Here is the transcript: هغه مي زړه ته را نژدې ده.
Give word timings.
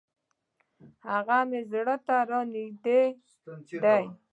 هغه 1.09 1.37
مي 1.49 1.61
زړه 1.71 1.95
ته 2.05 2.15
را 2.29 2.41
نژدې 2.53 3.01
ده. 3.83 3.95